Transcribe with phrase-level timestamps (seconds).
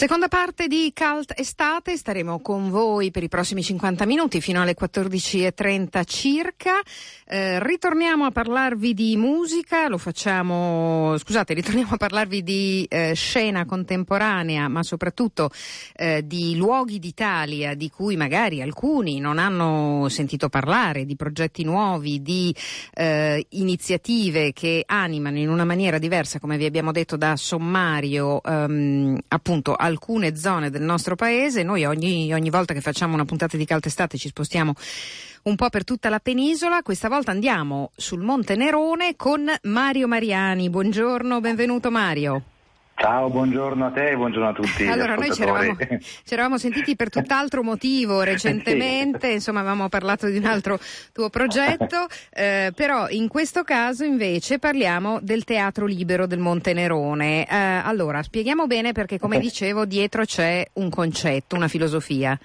[0.00, 4.74] Seconda parte di Cult Estate, staremo con voi per i prossimi 50 minuti fino alle
[4.74, 6.80] 14.30 circa.
[7.26, 13.66] Eh, ritorniamo a parlarvi di musica, lo facciamo, scusate, ritorniamo a parlarvi di eh, scena
[13.66, 15.50] contemporanea, ma soprattutto
[15.94, 22.22] eh, di luoghi d'Italia di cui magari alcuni non hanno sentito parlare, di progetti nuovi,
[22.22, 22.56] di
[22.94, 29.18] eh, iniziative che animano in una maniera diversa, come vi abbiamo detto da sommario, ehm,
[29.28, 31.62] appunto alcune zone del nostro paese.
[31.62, 34.74] Noi ogni, ogni volta che facciamo una puntata di Caltestate ci spostiamo
[35.42, 36.82] un po' per tutta la penisola.
[36.82, 40.70] Questa volta andiamo sul Monte Nerone con Mario Mariani.
[40.70, 42.49] Buongiorno, benvenuto Mario.
[43.00, 44.86] Ciao, buongiorno a te e buongiorno a tutti.
[44.86, 45.40] Allora, noi ci
[46.34, 49.32] eravamo, sentiti per tutt'altro motivo recentemente, sì.
[49.32, 50.78] insomma avevamo parlato di un altro
[51.10, 57.46] tuo progetto, eh, però in questo caso invece parliamo del Teatro Libero del Monte Nerone.
[57.46, 62.38] Eh, allora, spieghiamo bene perché come dicevo dietro c'è un concetto, una filosofia.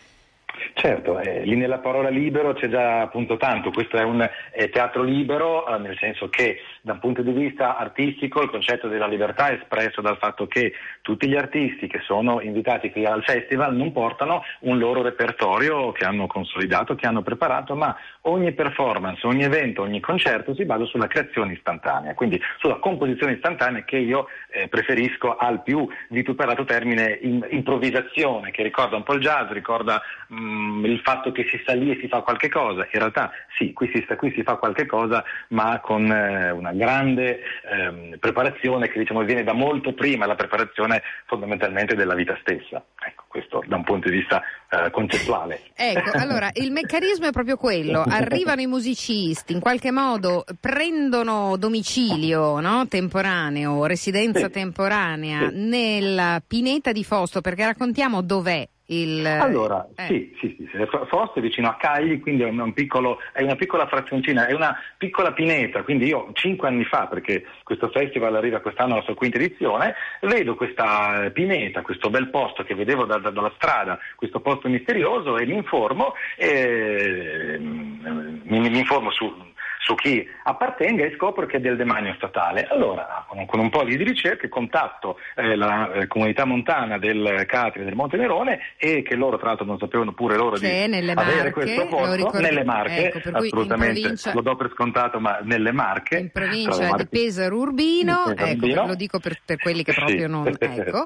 [0.73, 4.21] Certo, eh, lì nella parola libero c'è già appunto tanto, questo è un
[4.53, 8.87] eh, teatro libero eh, nel senso che da un punto di vista artistico il concetto
[8.87, 13.23] della libertà è espresso dal fatto che tutti gli artisti che sono invitati qui al
[13.23, 19.25] festival non portano un loro repertorio che hanno consolidato, che hanno preparato, ma ogni performance,
[19.25, 24.27] ogni evento, ogni concerto si basa sulla creazione istantanea, quindi sulla composizione istantanea che io
[24.51, 29.99] eh, preferisco al più vituperato termine in, improvvisazione, che ricorda un po' il jazz, ricorda
[30.27, 32.83] mh, mm, il fatto che si sta lì e si fa qualche cosa.
[32.83, 36.73] In realtà sì, qui si sta qui, si fa qualche cosa, ma con eh, una
[36.77, 37.39] grande
[37.71, 42.83] ehm, preparazione che diciamo viene da molto prima la preparazione fondamentalmente della vita stessa.
[43.07, 45.61] Ecco, questo da un punto di vista eh, concettuale.
[45.75, 52.59] Ecco, allora il meccanismo è proprio quello, arrivano i musicisti, in qualche modo prendono domicilio
[52.59, 52.87] no?
[52.87, 54.51] temporaneo, residenza sì.
[54.51, 55.55] temporanea sì.
[55.55, 59.25] nella pineta di Fosto, perché raccontiamo dov'è il...
[59.25, 60.05] Allora, eh.
[60.05, 63.87] sì, sì, sì, Fosto è vicino a Cagli, quindi è, un piccolo, è, una piccola
[63.87, 68.93] frazioncina, è una piccola pineta, quindi io cinque anni fa, perché questo festival arriva quest'anno
[68.93, 73.51] alla sua quinta edizione, vedo questa pineta, questo bel posto che vedevo da, da, dalla
[73.55, 79.53] strada, questo posto misterioso e mi informo, e, mm, mi, mi informo su
[79.85, 82.65] su chi appartenga e scopro che è del demanio statale.
[82.67, 87.93] Allora, con, un po' di ricerche, contatto eh, la eh, comunità montana del Catri del
[87.93, 91.85] Monte Nerone e che loro tra l'altro non sapevano pure loro di avere Marche, questo
[91.85, 96.17] posto nelle Marche, ecco, assolutamente, provincia, lo do per scontato, ma nelle Marche.
[96.17, 100.31] In provincia di Pesaro Urbino, ecco, lo dico per, per, quelli che proprio sì.
[100.31, 100.53] non...
[100.65, 101.05] Ecco.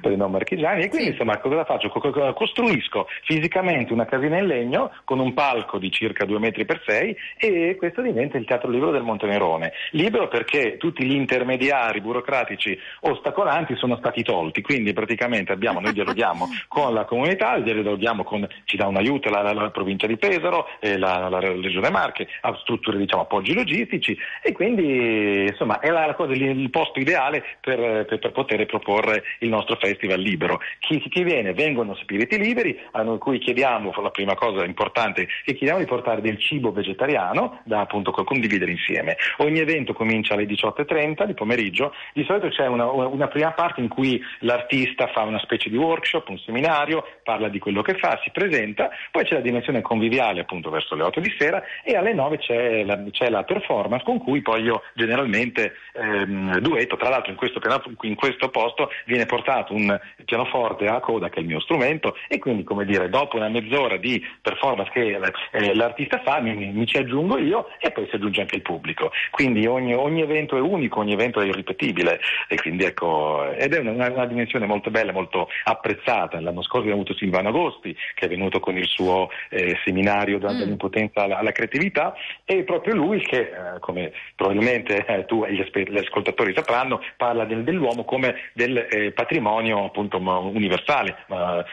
[0.00, 1.12] per i non marchigiani, e quindi sì.
[1.12, 1.88] insomma cosa faccio?
[1.88, 7.16] Costruisco fisicamente una casina in legno con un palco di circa 2 metri per 6
[7.36, 9.72] e questo di diventa il Teatro Libero del Montenerone.
[9.90, 16.48] Libero perché tutti gli intermediari burocratici ostacolanti sono stati tolti, quindi praticamente abbiamo, noi dialoghiamo
[16.68, 20.68] con la comunità, dialoghiamo con, ci dà un aiuto la, la, la provincia di Pesaro,
[20.78, 26.14] e la, la, Regione Marche, a strutture diciamo appoggi logistici e quindi insomma è la,
[26.14, 30.60] cosa, il posto ideale per, per, per, poter proporre il nostro festival libero.
[30.78, 31.52] Chi, chi viene?
[31.52, 36.38] Vengono spiriti liberi a cui chiediamo, la prima cosa importante, che chiediamo di portare del
[36.38, 39.16] cibo vegetariano da appunto appunto condividere insieme.
[39.38, 43.88] Ogni evento comincia alle 18.30 di pomeriggio, di solito c'è una, una, prima parte in
[43.88, 48.30] cui l'artista fa una specie di workshop, un seminario, parla di quello che fa, si
[48.30, 52.38] presenta, poi c'è la dimensione conviviale appunto verso le 8 di sera e alle 9
[52.38, 57.36] c'è la, c'è la performance con cui poi io generalmente ehm, duetto, tra l'altro in
[57.36, 57.60] questo,
[58.02, 62.38] in questo posto viene portato un pianoforte a coda che è il mio strumento e
[62.38, 65.18] quindi come dire dopo una mezz'ora di performance che
[65.52, 69.12] eh, l'artista fa mi, mi ci aggiungo io e poi si aggiunge anche il pubblico.
[69.30, 73.78] Quindi ogni, ogni evento è unico, ogni evento è irripetibile e quindi ecco, ed è
[73.78, 76.40] una, una, dimensione molto bella, molto apprezzata.
[76.40, 80.40] L'anno scorso abbiamo avuto Silvano Agosti che è venuto con il suo eh, seminario mm.
[80.40, 85.62] dall'impotenza alla, alla, creatività e proprio lui che, eh, come probabilmente eh, tu e gli,
[85.62, 91.16] gli, ascoltatori sapranno, parla del, dell'uomo come del eh, patrimonio appunto universale,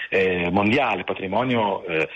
[0.10, 2.08] eh, mondiale, patrimonio eh,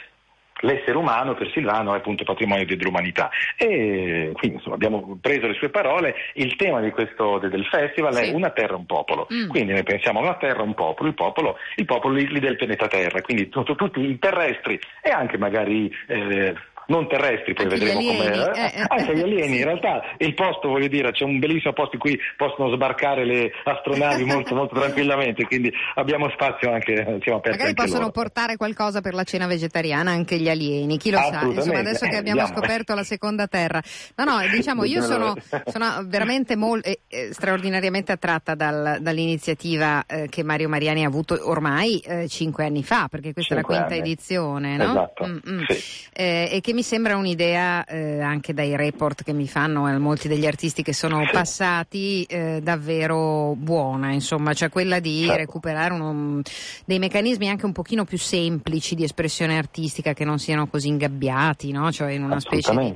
[0.63, 3.29] l'essere umano per Silvano è appunto patrimonio dell'umanità.
[3.55, 8.29] E quindi insomma, abbiamo preso le sue parole, il tema di questo, del festival sì.
[8.29, 9.27] è una terra, un popolo.
[9.33, 9.47] Mm.
[9.47, 12.87] Quindi noi pensiamo a una terra, un popolo, il popolo, il popolo lì, del pianeta
[12.87, 16.55] Terra, quindi tutto, tutti i terrestri e anche magari eh,
[16.93, 18.53] non terrestri, poi anche vedremo come...
[18.53, 21.95] Eh, eh, anche gli alieni, in realtà il posto, voglio dire, c'è un bellissimo posto
[21.95, 27.57] in cui possono sbarcare le astronavi molto, molto tranquillamente, quindi abbiamo spazio anche, siamo aperti
[27.57, 28.11] Magari possono loro.
[28.11, 32.15] portare qualcosa per la cena vegetariana anche gli alieni, chi lo sa, insomma adesso che
[32.15, 32.61] abbiamo Andiamo.
[32.61, 33.81] scoperto la seconda terra.
[34.15, 35.33] No, no, diciamo, io sono,
[35.65, 41.37] sono veramente molto, eh, eh, straordinariamente attratta dal, dall'iniziativa eh, che Mario Mariani ha avuto
[41.49, 43.97] ormai eh, cinque anni fa, perché questa è la quinta anni.
[43.99, 44.83] edizione, no?
[44.91, 45.61] Esatto, Mm, mm.
[45.69, 46.07] sì.
[46.13, 50.27] Eh, e che mi sembra un'idea eh, anche dai report che mi fanno eh, molti
[50.27, 55.37] degli artisti che sono passati eh, davvero buona, insomma, cioè quella di Certo.
[55.37, 56.41] recuperare uno-
[56.85, 61.71] dei meccanismi anche un pochino più semplici di espressione artistica che non siano così ingabbiati,
[61.71, 61.91] no?
[61.91, 62.93] Cioè in una specie di,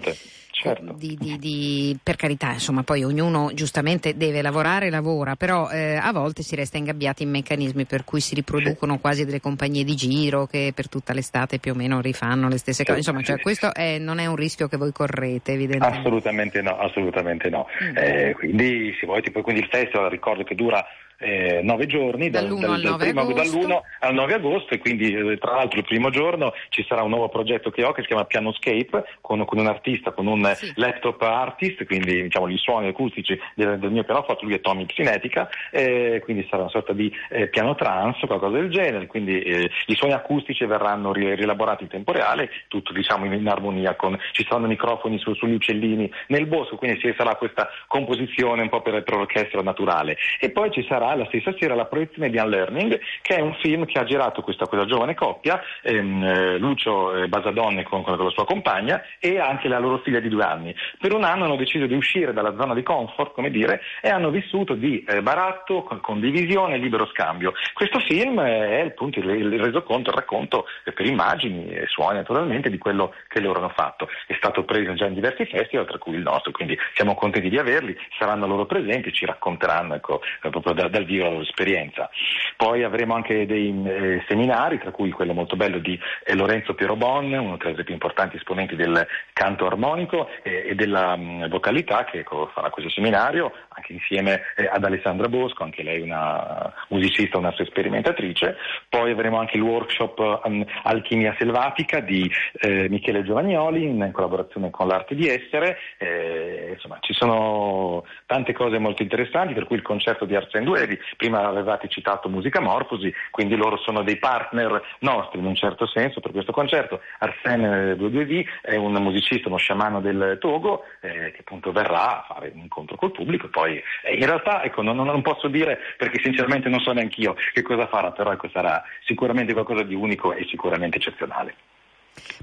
[0.62, 0.94] certo.
[0.98, 6.12] di- di- di- per carità, insomma, poi ognuno giustamente deve lavorare lavora, però eh, a
[6.12, 10.46] volte si resta ingabbiati in meccanismi per cui si riproducono quasi delle compagnie di giro
[10.46, 12.98] che per tutta l'estate più o meno rifanno le stesse cose.
[12.98, 16.00] Insomma, cioè, questo è- non è un rischio che voi correte, evidentemente.
[16.00, 17.68] Assolutamente no, assolutamente no.
[17.84, 17.98] Mm.
[17.98, 20.84] Eh, quindi, si vuole, tipo, quindi il festival ricordo che dura
[21.20, 23.58] eh, nove giorni, dal- Dall'1 dal- al dal 9 primo- agosto.
[23.60, 27.10] dall'1 al 9 agosto e quindi eh, tra l'altro il primo giorno ci sarà un
[27.10, 30.72] nuovo progetto che ho che si chiama Pianoscape con, con un artista, con un Sì.
[30.76, 35.50] laptop artist, quindi diciamo gli suoni acustici del, del mio pianoforte, lui è Tommy Psinetica,
[35.72, 39.70] eh, quindi sarà una sorta di eh, piano trance o qualcosa del genere, quindi eh,
[39.88, 44.18] i suoni acustici verranno ri- rielaborati in tempo reale, tutto diciamo in, in armonia con,
[44.34, 48.82] ci saranno microfoni su- sugli uccellini nel bosco, quindi ci sarà questa composizione un po'
[48.82, 50.18] per, per l'orchestra naturale.
[50.40, 53.86] E poi ci sarà la stessa sera la proiezione di Unlearning, che è un film
[53.86, 58.30] che ha girato questa, questa giovane coppia, ehm, eh, Lucio eh, Basadonne con, con la
[58.30, 60.76] sua compagna e anche la loro figlia di due anni.
[61.00, 64.30] Per un anno hanno deciso di uscire dalla zona di comfort, come dire, e hanno
[64.30, 67.54] vissuto di eh, baratto, con- condivisione e libero scambio.
[67.74, 72.18] Questo film eh, è appunto il, il resoconto, il racconto eh, per immagini e suoni
[72.18, 74.08] naturalmente di quello che loro hanno fatto.
[74.26, 77.58] È stato preso già in diversi festival, tra cui il nostro, quindi siamo contenti di
[77.58, 82.10] averli, saranno loro presenti, ci racconteranno ecco, proprio da- dal vivo la loro esperienza.
[82.56, 87.32] Poi avremo anche dei eh, seminari, tra cui quello molto bello di eh, Lorenzo Pierobon,
[87.34, 92.20] uno tra i più importanti esponenti del canto armonico eh, e della mh, vocalità, che
[92.20, 97.54] ecco, farà questo seminario, anche insieme eh, ad Alessandra Bosco, anche lei una musicista, una
[97.58, 98.58] sperimentatrice.
[98.90, 104.88] Poi avremo anche il workshop um, Alchimia selvatica di eh, Michele Giovagnoli in collaborazione con
[104.88, 105.78] l'arte di essere.
[105.98, 111.00] Eh, insomma, ci sono tante cose molto interessanti, per cui il concerto di Arsène Duevi,
[111.18, 116.22] prima avevate citato Musica Morfosi, quindi loro sono dei partner nostri in un certo senso
[116.22, 117.02] per questo concerto.
[117.20, 122.52] Arsène 22V è un musicista, uno sciamano del Togo eh, che appunto verrà a fare
[122.54, 126.70] un incontro col pubblico poi eh, in realtà ecco, non, non posso dire perché sinceramente
[126.70, 130.46] non so neanche io che cosa farà, però ecco, sarà sicuramente qualcosa di unico e
[130.50, 131.56] sicuramente eccezionale.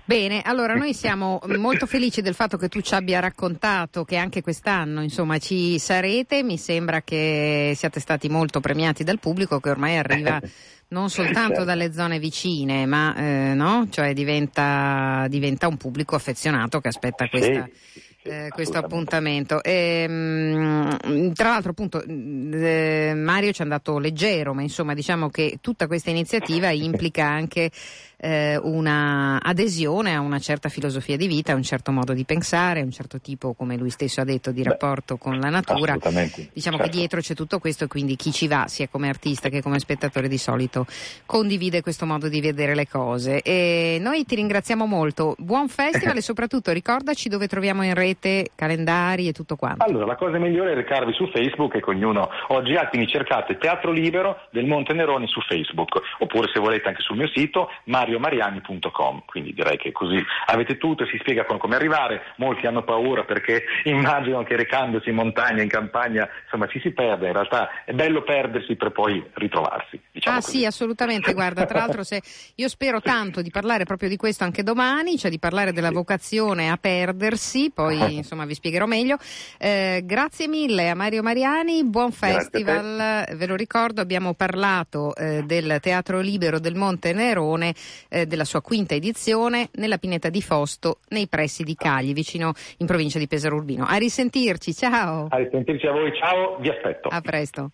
[0.04, 4.42] Bene, allora noi siamo molto felici del fatto che tu ci abbia raccontato che anche
[4.42, 9.96] quest'anno insomma ci sarete, mi sembra che siate stati molto premiati dal pubblico che ormai
[9.96, 10.40] arriva
[10.88, 11.64] non soltanto Certo.
[11.64, 13.88] dalle zone vicine, ma eh, no?
[13.90, 19.62] cioè diventa, diventa un pubblico affezionato che aspetta questa, Sì, eh, questo appuntamento.
[19.62, 25.86] Ehm, tra l'altro, appunto, eh, Mario ci è andato leggero, ma insomma, diciamo che tutta
[25.86, 27.70] questa iniziativa implica anche
[28.16, 32.80] eh, una adesione a una certa filosofia di vita, a un certo modo di pensare,
[32.80, 35.96] a un certo tipo, come lui stesso ha detto, di Beh, rapporto con la natura.
[35.96, 36.78] Diciamo certo.
[36.78, 39.78] che dietro c'è tutto questo e quindi chi ci va, sia come artista che come
[39.78, 40.86] spettatore di solito,
[41.26, 43.42] condivide questo modo di vedere le cose.
[43.42, 45.34] E noi ti ringraziamo molto.
[45.38, 49.84] Buon festival e soprattutto ricordaci dove troviamo in rete calendari e tutto quanto.
[49.84, 54.40] Allora, la cosa migliore è recarvi su Facebook e ognuno oggi quindi cercate Teatro Libero
[54.50, 57.70] del Monte Neroni su Facebook, oppure se volete anche sul mio sito
[58.04, 63.24] mariomariani.com, quindi direi che così avete tutto, si spiega con come arrivare, molti hanno paura
[63.24, 67.92] perché immaginano che recandosi in montagna, in campagna, insomma ci si perde, in realtà è
[67.92, 70.00] bello perdersi per poi ritrovarsi.
[70.12, 70.58] Diciamo ah così.
[70.58, 72.20] sì, assolutamente, guarda, tra l'altro se
[72.56, 76.70] io spero tanto di parlare proprio di questo anche domani, cioè di parlare della vocazione
[76.70, 79.16] a perdersi, poi insomma vi spiegherò meglio.
[79.58, 85.78] Eh, grazie mille a Mario Mariani, buon festival, ve lo ricordo abbiamo parlato eh, del
[85.80, 87.74] Teatro Libero del Monte Nerone,
[88.08, 92.86] eh, della sua quinta edizione, nella Pineta di Fosto, nei pressi di Cagli, vicino in
[92.86, 93.84] provincia di Pesaro Urbino.
[93.84, 97.08] A risentirci, ciao, A risentirci a voi, ciao, vi aspetto.
[97.08, 97.70] a presto.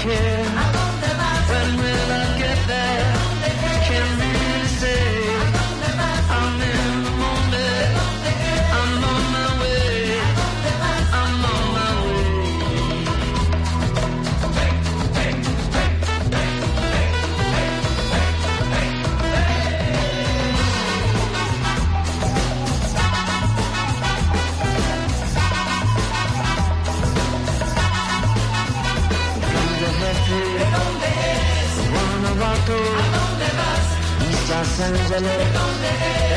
[0.00, 0.29] care.
[34.80, 35.10] Los Ángeles.
[35.10, 36.29] ¿De dónde eres?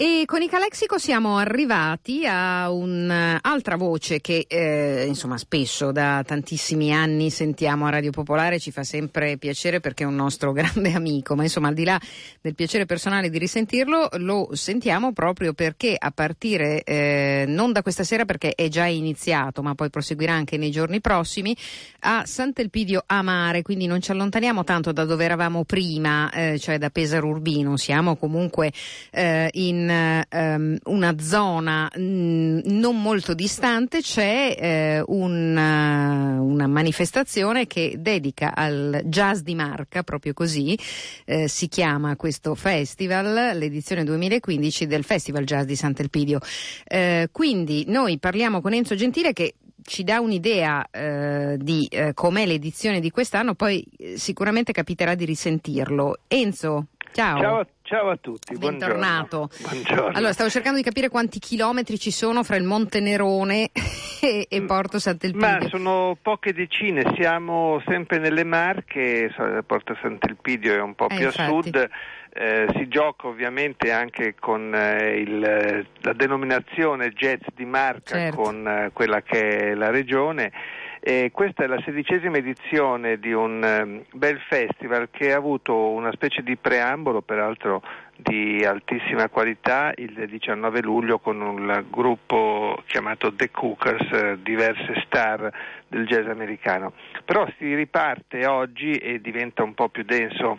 [0.00, 6.92] E con i Calexico siamo arrivati a un'altra voce che eh, insomma spesso da tantissimi
[6.94, 11.34] anni sentiamo a Radio Popolare, ci fa sempre piacere perché è un nostro grande amico,
[11.34, 12.00] ma insomma al di là
[12.40, 18.04] del piacere personale di risentirlo lo sentiamo proprio perché a partire eh, non da questa
[18.04, 21.56] sera perché è già iniziato ma poi proseguirà anche nei giorni prossimi
[22.02, 26.78] a Sant'Elpidio a Mare, quindi non ci allontaniamo tanto da dove eravamo prima, eh, cioè
[26.78, 28.70] da Pesaro Urbino, siamo comunque
[29.10, 29.50] eh,
[29.90, 37.96] in ehm, una zona mh, non molto distante, c'è eh, un, eh, una manifestazione che
[37.98, 40.78] dedica al jazz di Marca, proprio così
[41.24, 46.38] eh, si chiama questo festival, l'edizione 2015 del Festival Jazz di Sant'Elpidio.
[46.84, 52.44] Eh, quindi noi parliamo con Enzo Gentile che ci dà un'idea eh, di eh, com'è
[52.44, 56.18] l'edizione di quest'anno, poi eh, sicuramente capiterà di risentirlo.
[56.28, 57.40] Enzo, ciao.
[57.40, 59.48] Ciao, ciao a tutti, Bentornato.
[59.48, 59.68] buongiorno.
[59.82, 60.16] Buongiorno.
[60.18, 63.70] Allora, stavo cercando di capire quanti chilometri ci sono fra il Monte Nerone
[64.20, 65.46] e, e Porto Sant'Elpidio.
[65.48, 65.50] Mm.
[65.62, 69.32] Ma sono poche decine, siamo sempre nelle Marche,
[69.66, 71.40] Porto Sant'Elpidio è un po' Eh, più infatti.
[71.40, 71.88] a sud,
[72.34, 78.36] eh, si gioca ovviamente anche con eh, il- la denominazione jazz di Marca, Certo.
[78.42, 80.52] con eh, quella che è la regione.
[81.00, 86.12] E questa è la sedicesima edizione di un ehm, bel festival che ha avuto una
[86.12, 87.82] specie di preambolo, peraltro
[88.16, 95.50] di altissima qualità, il 19 luglio con un gruppo chiamato The Cookers, eh, diverse star
[95.86, 96.92] del jazz americano.
[97.24, 100.58] Però si riparte oggi e diventa un po' più denso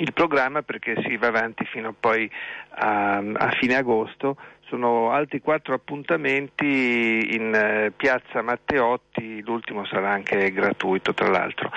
[0.00, 2.30] il programma perché si va avanti fino poi
[2.70, 4.36] a, a fine agosto.
[4.66, 11.70] Sono altri quattro appuntamenti in eh, piazza Matteotti, l'ultimo sarà anche gratuito tra l'altro.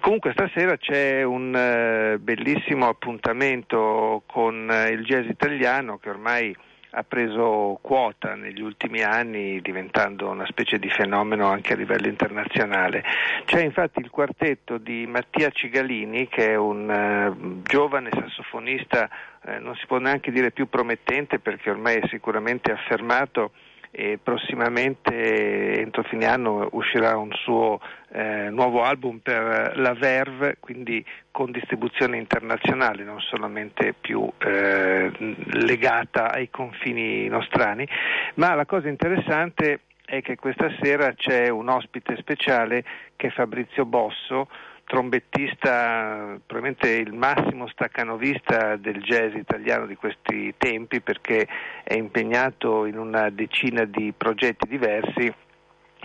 [0.00, 6.56] Comunque stasera c'è un eh, bellissimo appuntamento con eh, il jazz italiano che ormai
[6.90, 13.04] ha preso quota negli ultimi anni diventando una specie di fenomeno anche a livello internazionale.
[13.44, 19.08] C'è infatti il quartetto di Mattia Cigalini che è un eh, giovane sassofonista,
[19.44, 23.52] eh, non si può neanche dire più promettente perché ormai è sicuramente affermato
[23.90, 31.04] e prossimamente entro fine anno uscirà un suo eh, nuovo album per la Verve, quindi
[31.30, 35.10] con distribuzione internazionale, non solamente più eh,
[35.52, 37.86] legata ai confini nostrani,
[38.34, 42.82] ma la cosa interessante è che questa sera c'è un ospite speciale
[43.14, 44.48] che è Fabrizio Bosso,
[44.88, 51.46] trombettista, probabilmente il massimo staccanovista del jazz italiano di questi tempi perché
[51.84, 55.26] è impegnato in una decina di progetti diversi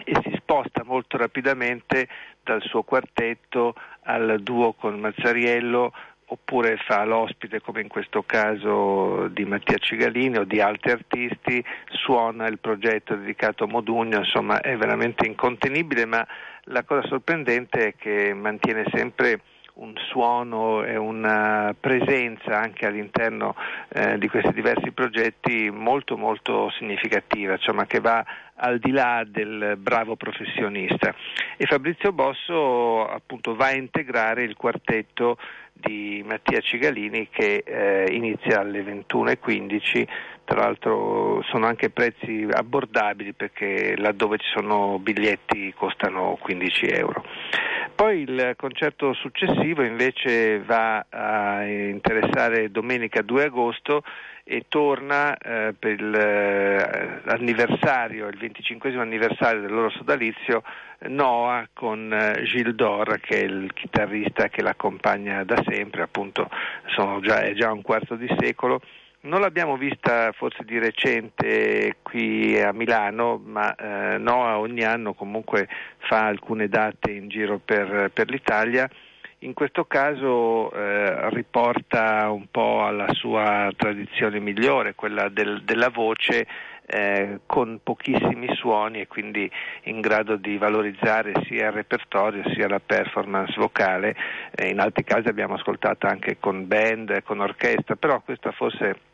[0.04, 2.10] e si sposta molto rapidamente
[2.43, 5.93] dal suo quartetto al duo con Mazzariello
[6.26, 12.48] oppure fa l'ospite come in questo caso di Mattia Cigalini o di altri artisti, suona
[12.48, 16.26] il progetto dedicato a Modugno, insomma è veramente incontenibile, ma
[16.65, 19.41] la cosa sorprendente è che mantiene sempre
[19.76, 23.56] un suono e una presenza anche all'interno
[23.89, 28.23] eh, di questi diversi progetti molto molto significativa, insomma che va
[28.56, 31.13] al di là del bravo professionista.
[31.58, 35.38] E Fabrizio Bosso appunto va a integrare il quartetto
[35.73, 40.08] di Mattia Cigalini che eh, inizia alle 21.15,
[40.45, 47.23] tra l'altro sono anche prezzi abbordabili perché laddove ci sono biglietti costano 15 euro.
[47.95, 54.03] Poi il concerto successivo invece va a interessare domenica 2 agosto
[54.43, 60.63] e torna eh, per eh, l'anniversario, il 25 anniversario del loro sodalizio
[61.08, 66.49] Noah con eh, Gilles Dor che è il chitarrista che l'accompagna da sempre, appunto
[67.21, 68.82] già, è già un quarto di secolo
[69.23, 75.67] non l'abbiamo vista forse di recente qui a Milano, ma eh, Noah ogni anno comunque
[75.97, 78.89] fa alcune date in giro per, per l'Italia.
[79.39, 86.47] In questo caso eh, riporta un po' alla sua tradizione migliore, quella del, della voce
[86.86, 89.49] eh, con pochissimi suoni e quindi
[89.83, 94.15] in grado di valorizzare sia il repertorio sia la performance vocale.
[94.53, 99.12] Eh, in altri casi abbiamo ascoltato anche con band, con orchestra, però questa forse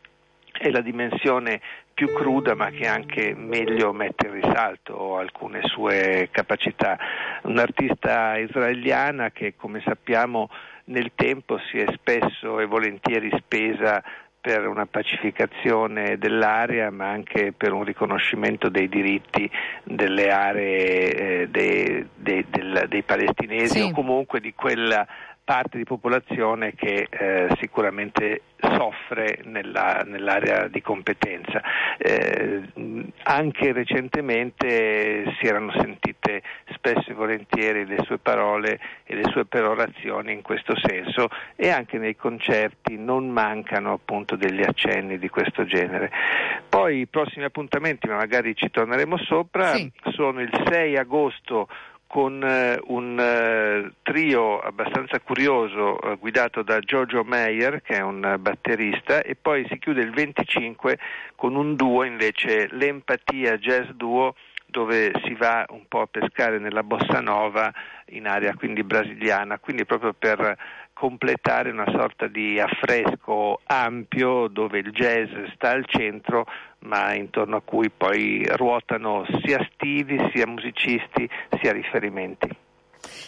[0.60, 1.58] è la dimensione
[1.94, 6.98] più cruda ma che anche meglio mette in risalto alcune sue capacità.
[7.44, 10.50] Un'artista israeliana che come sappiamo
[10.84, 14.02] nel tempo si è spesso e volentieri spesa
[14.38, 19.50] per una pacificazione dell'area ma anche per un riconoscimento dei diritti
[19.84, 23.82] delle aree eh, dei, dei, del, dei palestinesi sì.
[23.82, 25.06] o comunque di quella
[25.50, 31.60] parte di popolazione che eh, sicuramente soffre nella, nell'area di competenza.
[31.98, 32.62] Eh,
[33.24, 40.32] anche recentemente si erano sentite spesso e volentieri le sue parole e le sue perorazioni
[40.32, 46.12] in questo senso e anche nei concerti non mancano appunto degli accenni di questo genere.
[46.68, 49.90] Poi i prossimi appuntamenti, ma magari ci torneremo sopra, sì.
[50.12, 51.66] sono il 6 agosto
[52.10, 58.36] con eh, un eh, trio abbastanza curioso eh, guidato da Giorgio Meyer che è un
[58.40, 60.98] batterista e poi si chiude il 25
[61.36, 64.34] con un duo invece l'Empatia Jazz Duo
[64.66, 67.72] dove si va un po' a pescare nella bossa nova
[68.06, 70.56] in area quindi brasiliana, quindi proprio per
[71.00, 76.44] completare una sorta di affresco ampio dove il jazz sta al centro
[76.80, 81.26] ma intorno a cui poi ruotano sia stili, sia musicisti,
[81.58, 82.48] sia riferimenti.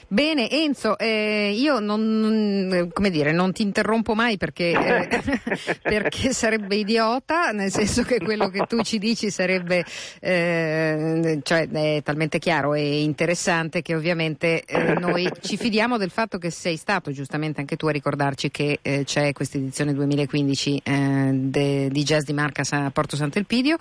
[0.08, 5.40] Bene, Enzo, eh, io non, dire, non, ti interrompo mai perché, eh,
[5.82, 9.85] perché, sarebbe idiota, nel senso che quello che tu ci dici sarebbe
[10.20, 16.38] eh, cioè, è talmente chiaro e interessante che ovviamente eh, noi ci fidiamo del fatto
[16.38, 21.30] che sei stato giustamente anche tu a ricordarci che eh, c'è questa edizione 2015 eh,
[21.32, 23.76] de, di Jazz di Marca a Porto Sant'Elpidio.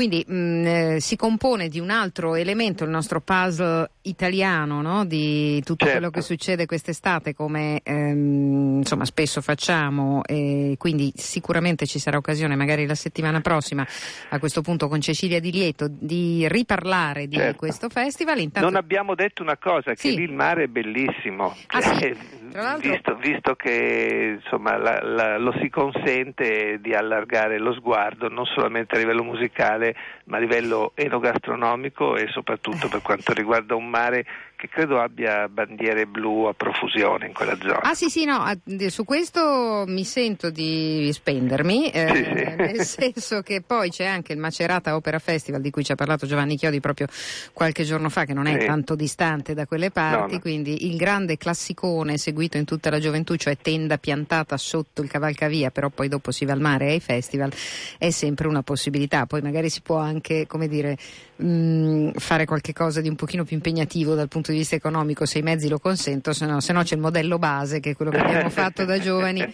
[0.00, 5.04] Quindi mh, mm, si compone di un altro elemento, il nostro puzzle italiano, no?
[5.04, 5.98] di tutto certo.
[5.98, 12.56] quello che succede quest'estate come ehm, insomma spesso facciamo e quindi sicuramente ci sarà occasione
[12.56, 13.86] magari la settimana prossima
[14.30, 17.58] a questo punto con Cecilia Di Lieto di riparlare di certo.
[17.58, 18.38] questo festival.
[18.38, 18.70] Intanto...
[18.70, 20.16] Non abbiamo detto una cosa, che sì.
[20.16, 21.54] lì il mare è bellissimo.
[21.66, 22.04] Ah, sì.
[22.52, 28.44] Eh, visto, visto, che insomma, la, la, lo si consente di allargare lo sguardo non
[28.44, 29.89] solamente a livello musicale
[30.24, 34.24] ma a livello enogastronomico e soprattutto per quanto riguarda un mare
[34.60, 37.80] che credo abbia bandiere blu a profusione in quella zona.
[37.80, 38.44] Ah sì sì no,
[38.88, 42.54] su questo mi sento di spendermi, eh, sì, sì.
[42.56, 46.26] nel senso che poi c'è anche il Macerata Opera Festival di cui ci ha parlato
[46.26, 47.06] Giovanni Chiodi proprio
[47.54, 48.66] qualche giorno fa che non è sì.
[48.66, 50.40] tanto distante da quelle parti, no, no.
[50.40, 55.70] quindi il grande classicone seguito in tutta la gioventù, cioè tenda piantata sotto il cavalcavia,
[55.70, 57.50] però poi dopo si va al mare e ai festival,
[57.96, 60.98] è sempre una possibilità, poi magari si può anche, come dire,
[61.36, 65.26] mh, mm, fare qualche cosa di un pochino più impegnativo dal punto di vista economico
[65.26, 67.96] se i mezzi lo consentono, se no, se no c'è il modello base che è
[67.96, 69.46] quello che abbiamo fatto da giovani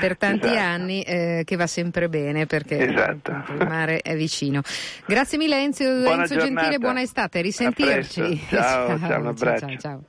[0.00, 0.60] per tanti esatto.
[0.60, 3.30] anni eh, che va sempre bene perché esatto.
[3.52, 4.62] il mare è vicino.
[5.06, 8.40] Grazie mille Enzo, Enzo Gentile, buona estate, risentirci.
[8.48, 9.66] Ciao, ciao, ciao, un abbraccio.
[9.66, 9.78] ciao.
[9.78, 10.02] ciao.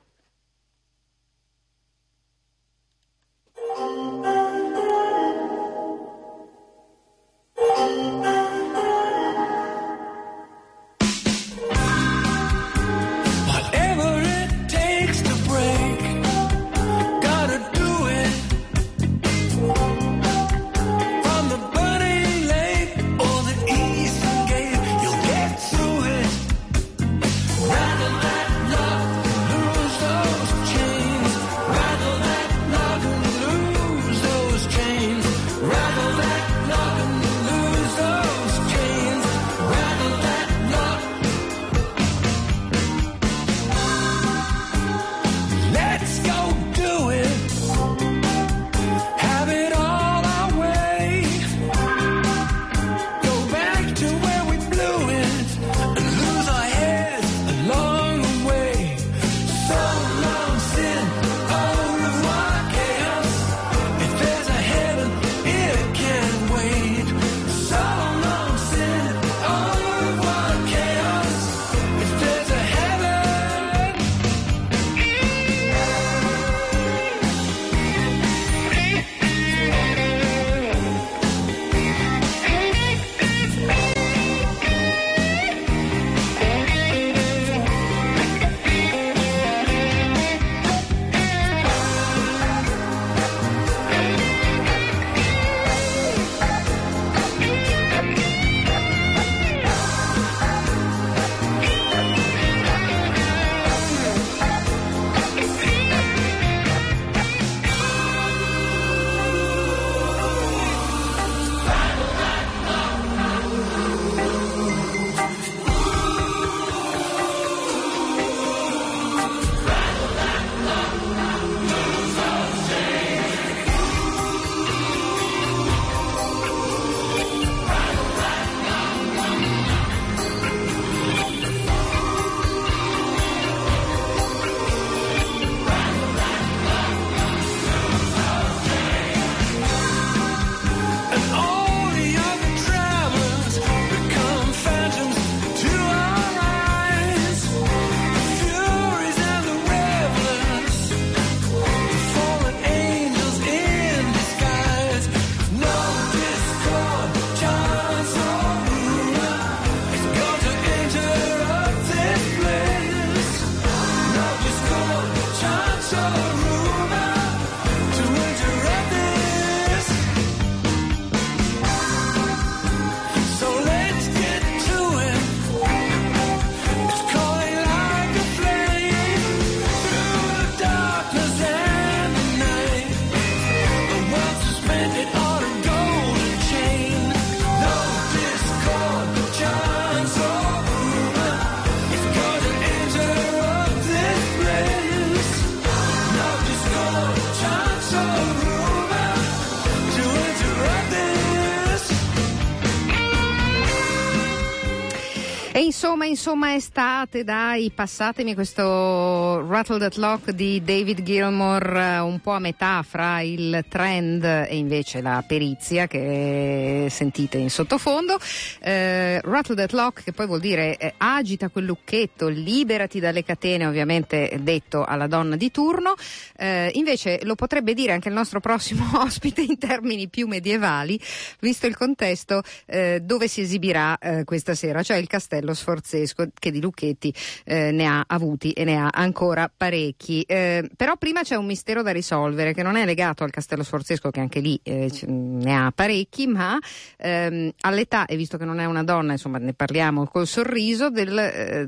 [206.04, 212.32] Insomma, insomma, estate, dai, passatemi questo Rattle That Lock di David Gilmour eh, un po'
[212.32, 218.18] a metà fra il trend e invece la perizia che sentite in sottofondo.
[218.60, 223.66] Eh, Rattle That Lock che poi vuol dire eh, agita quel lucchetto, liberati dalle catene,
[223.66, 225.94] ovviamente detto alla donna di turno.
[226.36, 231.00] Eh, invece lo potrebbe dire anche il nostro prossimo ospite in termini più medievali,
[231.40, 236.50] visto il contesto eh, dove si esibirà eh, questa sera, cioè il Castello Sforzesco, che
[236.50, 237.12] di lucchetti
[237.44, 240.22] ne ha avuti e ne ha ancora parecchi.
[240.22, 244.10] Eh, però prima c'è un mistero da risolvere che non è legato al Castello Sforzesco,
[244.10, 246.58] che anche lì eh, ne ha parecchi, ma
[246.98, 251.16] ehm, all'età, e visto che non è una donna, insomma ne parliamo col sorriso del,
[251.18, 251.66] eh,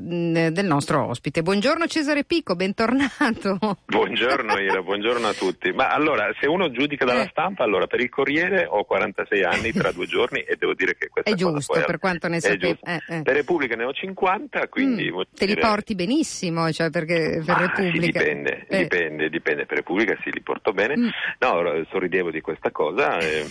[0.51, 1.41] del nostro ospite.
[1.41, 3.57] Buongiorno Cesare Picco, bentornato.
[3.85, 5.71] Buongiorno Ira, buongiorno a tutti.
[5.71, 7.29] Ma allora, se uno giudica dalla Eh.
[7.29, 11.07] stampa, allora per il Corriere ho 46 anni tra due giorni e devo dire che
[11.09, 12.77] questa È giusto, poi per quanto ne sapevo.
[12.83, 13.21] eh, eh.
[13.21, 15.11] Per Repubblica ne ho 50, quindi...
[15.11, 18.19] Mm, te li dire- porti benissimo, cioè perché per Ah, Repubblica.
[18.19, 18.77] Sì, dipende, Eh.
[18.77, 19.65] dipende, dipende.
[19.65, 20.97] Per Repubblica sì, li porto bene.
[20.97, 21.07] Mm.
[21.39, 23.47] No, sorridevo di questa cosa, ehm,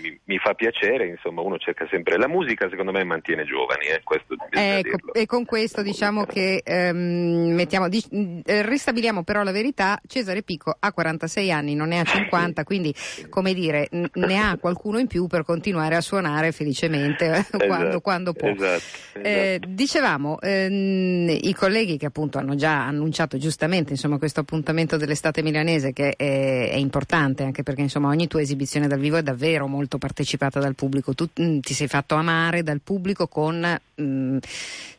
[0.00, 2.16] mi, mi fa piacere, insomma, uno cerca sempre...
[2.16, 6.32] La musica secondo me mantiene giovani, eh, questo Ecco, e con questo La diciamo musica.
[6.34, 11.88] che ehm, mettiamo, di- eh, ristabiliamo però la verità, Cesare Picco ha 46 anni, non
[11.88, 12.94] ne ha 50, quindi
[13.28, 17.74] come dire, n- ne ha qualcuno in più per continuare a suonare felicemente eh, quando,
[17.86, 18.48] Esatto, quando può.
[18.48, 19.68] esatto, Eh, esatto.
[19.70, 25.92] dicevamo, ehm, i colleghi che appunto hanno già annunciato giustamente insomma, questo appuntamento dell'estate milanese
[25.92, 29.98] che è, è importante anche perché insomma, ogni tua esibizione dal vivo è davvero molto
[29.98, 31.14] partecipata dal pubblico.
[31.14, 34.38] Tu mm, ti sei fatto amare dal pubblico con mm,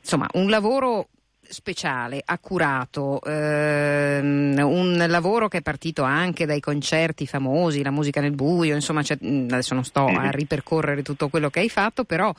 [0.02, 1.08] insomma, un lavoro
[1.50, 8.32] speciale, accurato, ehm, un lavoro che è partito anche dai concerti famosi, la musica nel
[8.32, 12.34] buio, insomma, mm, adesso non sto a ripercorrere tutto quello che hai fatto, però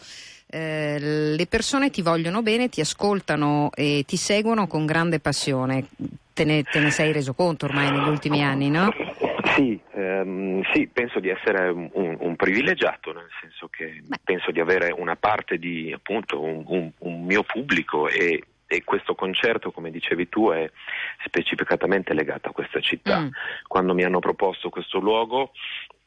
[0.51, 5.87] eh, le persone ti vogliono bene, ti ascoltano e ti seguono con grande passione.
[6.33, 8.89] Te ne, te ne sei reso conto ormai negli ultimi anni, no?
[9.57, 14.17] Sì, ehm, sì, penso di essere un, un privilegiato, nel senso che Beh.
[14.23, 19.15] penso di avere una parte di appunto un, un- un mio pubblico e, e questo
[19.17, 20.71] concerto, come dicevi tu, è
[21.25, 23.21] specificatamente legato a questa città.
[23.21, 23.29] Mm.
[23.67, 25.51] Quando mi hanno proposto questo luogo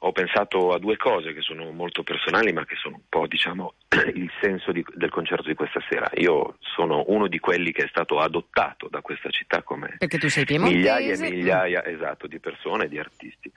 [0.04, 3.74] ho pensato a due cose che sono molto personali ma che sono un po' diciamo
[4.16, 6.10] il senso di- del concerto di questa sera.
[6.16, 10.28] Io sono uno di quelli che è stato adottato da questa città come Perché tu
[10.28, 10.78] sei piemontese.
[10.80, 13.52] migliaia e migliaia esatto, di persone, di artisti.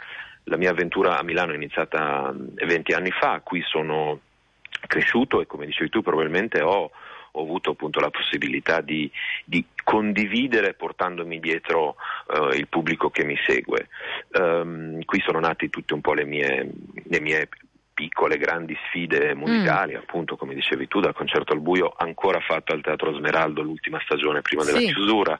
[0.45, 4.21] La mia avventura a Milano è iniziata mm, 20 anni fa, qui sono
[4.87, 6.91] cresciuto e come dicevi tu probabilmente ho,
[7.37, 9.11] ho avuto appunto la possibilità di,
[9.45, 11.97] di condividere portandomi dietro
[12.33, 13.89] eh, il pubblico che mi segue.
[14.33, 16.71] Ehm, qui sono nate tutte un po' le mie,
[17.05, 17.49] le mie
[17.95, 22.81] piccole grandi sfide musicali, appunto come dicevi tu, dal concerto al buio ancora fatto al
[22.83, 24.87] Teatro Smeraldo l'ultima stagione prima della Sì.
[24.93, 25.39] chiusura.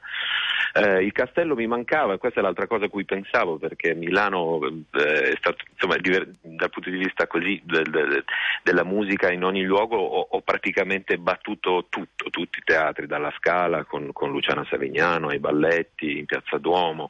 [0.73, 4.59] Eh, il castello mi mancava e questa è l'altra cosa a cui pensavo perché Milano
[4.65, 8.23] eh, è stato, insomma, diver- dal punto di vista così del- del-
[8.63, 13.83] della musica in ogni luogo ho, ho praticamente battuto tutto, tutti i teatri, dalla Scala
[13.85, 17.09] con, con Luciana Savignano, ai balletti in Piazza Duomo,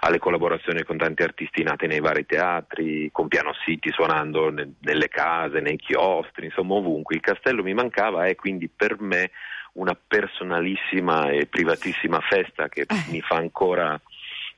[0.00, 5.08] alle collaborazioni con tanti artisti nati nei vari teatri, con Piano City suonando ne- nelle
[5.08, 7.14] case, nei chiostri, insomma ovunque.
[7.14, 9.30] Il castello mi mancava e quindi per me
[9.74, 13.98] una personalissima e privatissima festa che mi fa ancora,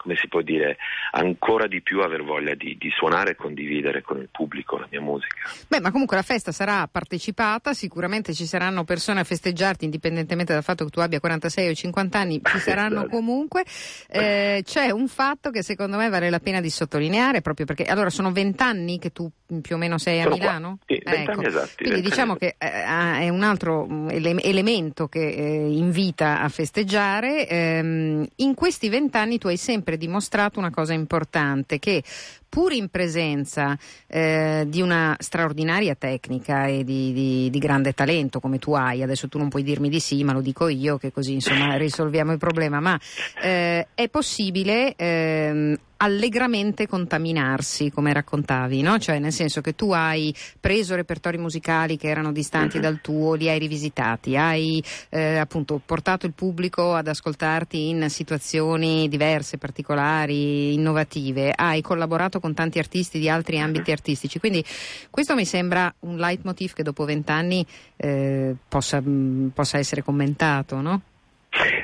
[0.05, 0.77] come si può dire,
[1.13, 5.01] ancora di più aver voglia di, di suonare e condividere con il pubblico la mia
[5.01, 5.35] musica.
[5.67, 10.63] Beh, ma comunque la festa sarà partecipata, sicuramente ci saranno persone a festeggiarti, indipendentemente dal
[10.63, 13.09] fatto che tu abbia 46 o 50 anni, ci saranno Esatto.
[13.09, 13.65] comunque.
[14.09, 18.11] Eh, c'è un fatto che secondo me vale la pena di sottolineare, proprio perché allora
[18.11, 19.31] sono 20 anni che tu
[19.63, 20.45] più o meno sei a Sono qua.
[20.45, 20.79] Milano?
[20.87, 25.07] Sì, 20 anni esatti, Quindi 20 diciamo che eh, è un altro mm, ele- elemento
[25.09, 27.49] che eh, invita a festeggiare.
[27.49, 32.03] Ehm, in questi vent'anni tu hai sempre dimostrato una cosa importante, che
[32.49, 33.77] pur in presenza
[34.07, 39.29] eh, di una straordinaria tecnica e di, di, di, grande talento come tu hai, adesso
[39.29, 42.39] tu non puoi dirmi di sì, ma lo dico io che così insomma risolviamo il
[42.39, 42.99] problema, ma
[43.43, 48.99] eh, è possibile ehm, allegramente contaminarsi, come raccontavi, no?
[48.99, 53.49] Cioè nel senso che tu hai preso repertori musicali che erano distanti dal tuo, li
[53.49, 61.53] hai rivisitati, hai eh, appunto portato il pubblico ad ascoltarti in situazioni diverse, particolari, innovative,
[61.57, 64.63] hai collaborato con tanti artisti di altri ambiti artistici, quindi
[65.09, 67.65] questo mi sembra un leitmotiv che dopo vent'anni
[67.97, 71.01] eh, possa, mh, possa essere commentato, no?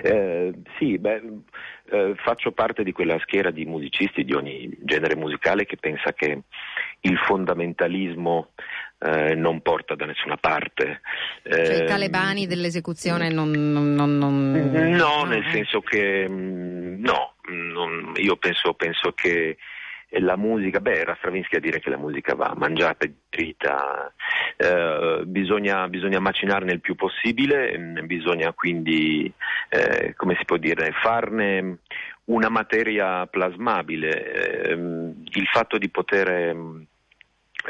[0.02, 1.22] Eh, sì, beh,
[1.90, 6.42] eh, faccio parte di quella schiera di musicisti di ogni genere musicale che pensa che
[7.00, 8.48] il fondamentalismo
[8.98, 11.00] eh, non porta da nessuna parte.
[11.42, 13.50] Cioè i talebani dell'esecuzione non...
[13.50, 15.50] non, non, non no, nel eh.
[15.50, 19.56] senso che mm, no, non, io penso, penso che
[20.18, 24.12] la musica, beh, era Stravinsky a dire che la musica va mangiata e digerita,
[24.57, 29.33] eh, bisogna, bisogna, macinarne il più possibile, mm, bisogna quindi,
[29.68, 31.79] eh, come si può dire, farne
[32.25, 34.33] una materia plasmabile.
[34.33, 36.83] Eh, il fatto di poter mm,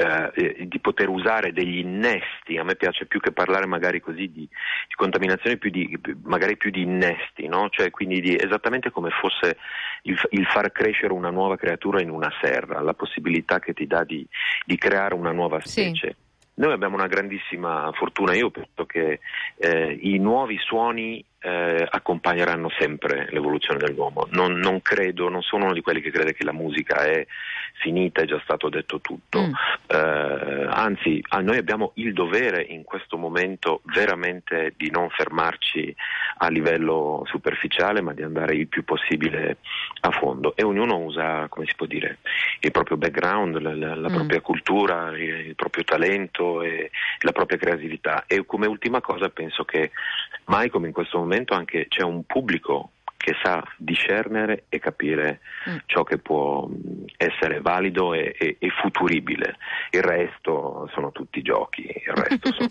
[0.01, 4.49] eh, di poter usare degli innesti, a me piace più che parlare magari così di,
[4.49, 7.69] di contaminazione, più di, magari più di innesti, no?
[7.69, 9.59] cioè quindi di, esattamente come fosse
[10.03, 14.05] il, il, far crescere una nuova creatura in una serra, la possibilità che ti dà
[14.05, 14.27] di,
[14.65, 16.09] di creare una nuova specie.
[16.09, 16.29] Sì.
[16.61, 19.21] Noi abbiamo una grandissima fortuna, io penso che
[19.57, 24.27] eh, i nuovi suoni eh, accompagneranno sempre l'evoluzione dell'uomo.
[24.33, 27.27] Non, non, credo, non sono uno di quelli che crede che la musica è
[27.81, 29.41] finita, è già stato detto tutto.
[29.41, 29.53] Mm.
[29.87, 35.95] Eh, anzi, noi abbiamo il dovere in questo momento veramente di non fermarci
[36.39, 39.57] a livello superficiale, ma di andare il più possibile
[40.01, 40.55] a fondo.
[40.55, 42.19] E ognuno usa, come si può dire,
[42.61, 44.15] il proprio background, la, la, mm.
[44.15, 46.91] propria cultura, il, il proprio talento e
[47.21, 48.25] la propria creatività.
[48.27, 49.91] E come ultima cosa penso che
[50.47, 52.91] mai come in questo momento anche c'è un pubblico
[53.21, 55.77] che sa discernere e capire mm.
[55.85, 59.57] ciò che può mm, essere valido e, e, e, futuribile.
[59.91, 61.87] Il resto sono tutti giochi.
[62.41, 62.69] Sono...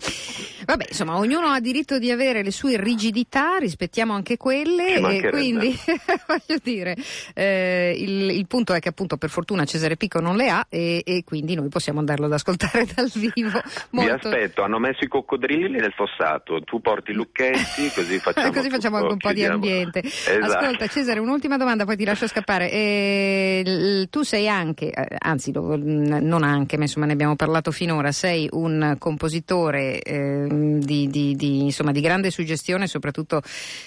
[0.66, 5.72] Vabbè, insomma, ognuno ha diritto di avere le sue rigidità, rispettiamo anche quelle e quindi
[6.26, 6.96] voglio dire,
[7.34, 11.02] eh, il, il, punto è che appunto per fortuna Cesare Picco non le ha e,
[11.06, 13.60] e quindi noi possiamo andarlo ad ascoltare dal vivo.
[13.90, 14.18] Molto...
[14.18, 18.68] Vi aspetto, hanno messo i coccodrilli nel fossato, tu porti i lucchetti così facciamo, così
[18.68, 20.00] facciamo anche un po' di ambiente.
[20.00, 20.39] Esatto.
[20.44, 20.64] Esatto.
[20.64, 22.70] Ascolta Cesare, un'ultima domanda, poi ti lascio scappare.
[22.70, 28.48] Eh, tu sei anche, eh, anzi non anche, ma insomma ne abbiamo parlato finora, sei
[28.52, 33.42] un compositore eh, di, di, di, insomma, di, grande suggestione, soprattutto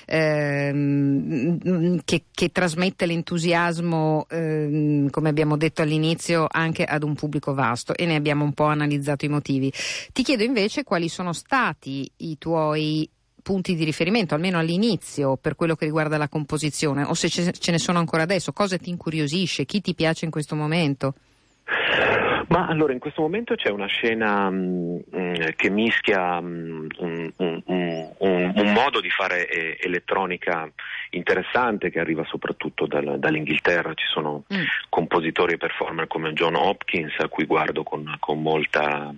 [0.06, 7.96] ehm, che, che, trasmette l'entusiasmo, ehm, come abbiamo detto all'inizio, anche ad un pubblico vasto
[7.96, 9.72] e ne abbiamo un po' analizzato i motivi.
[10.12, 13.10] Ti chiedo invece quali sono stati i tuoi
[13.44, 17.78] punti di riferimento, almeno all'inizio, per quello che riguarda la composizione, o se ce ne
[17.78, 21.14] sono ancora adesso, cosa ti incuriosisce, chi ti piace in questo momento?
[22.48, 27.62] Ma allora in questo momento c'è una scena mh, mm, che mischia mh, un, un,
[27.66, 30.70] un, un, modo di fare eh, elettronica
[31.16, 33.94] interessante che arriva soprattutto dal, dall'Inghilterra.
[33.94, 34.64] Ci sono mm.
[34.90, 39.14] compositori e performer come John Hopkins a cui guardo con, con molta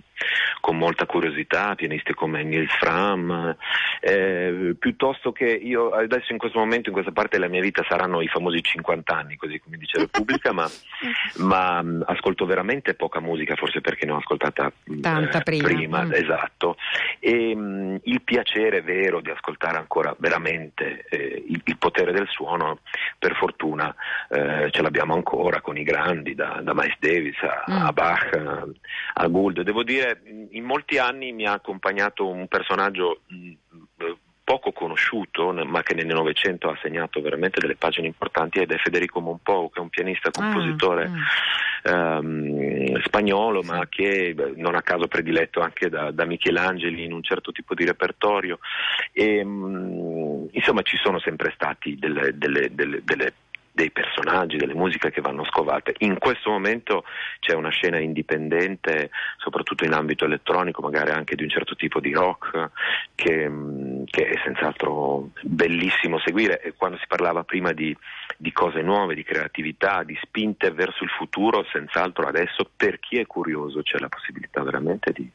[0.60, 3.56] con molta curiosità, pianisti come Nils Fram,
[4.00, 8.20] eh, piuttosto che io adesso in questo momento, in questa parte della mia vita saranno
[8.20, 10.66] i famosi 50 anni, così come dice Repubblica, ma,
[11.38, 16.04] ma mh, ascolto veramente poca musica, forse perché ne ho ascoltata Tanta eh, prima, prima
[16.04, 16.12] mm.
[16.12, 16.76] esatto,
[17.20, 22.80] e mh, il piacere vero di ascoltare ancora veramente eh, il, il, potere del suono,
[23.16, 23.94] per fortuna
[24.28, 27.86] eh, ce l'abbiamo ancora con i grandi, da, da Miles Davis a, mm.
[27.86, 28.66] a Bach, a,
[29.14, 30.20] a Gould, devo dire
[30.50, 33.52] in molti anni mi ha accompagnato un personaggio mm,
[34.46, 39.18] poco conosciuto, ma che nel Novecento ha segnato veramente delle pagine importanti ed è Federico
[39.18, 41.10] Monpou, che è un pianista compositore
[41.82, 47.24] ah, um, spagnolo, ma che non a caso prediletto anche da, da Michelangeli in un
[47.24, 48.60] certo tipo di repertorio.
[49.10, 53.32] E, um, insomma, ci sono sempre stati delle, delle, delle, delle
[53.76, 55.96] dei personaggi, delle musiche che vanno scovate.
[55.98, 57.04] In questo momento
[57.40, 62.10] c'è una scena indipendente, soprattutto in ambito elettronico, magari anche di un certo tipo di
[62.14, 62.70] rock,
[63.14, 66.62] che, mm, che è senz'altro bellissimo seguire.
[66.62, 67.94] E quando si parlava prima di,
[68.38, 73.26] di cose nuove, di creatività, di spinte verso il futuro, senz'altro adesso per chi è
[73.26, 75.30] curioso c'è la possibilità veramente di,